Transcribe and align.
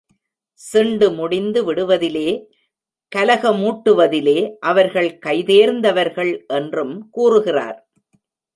சிண்டு 0.61 1.11
முடிந்து 1.11 1.59
விடுவதிலே, 1.63 2.29
கலக 3.11 3.51
மூட்டுவதிலே 3.51 4.37
அவர்கள் 4.59 5.11
கைதேர்ந்தவர்கள் 5.25 6.33
என்றும் 6.47 7.09
கூறுகிறார். 7.09 7.79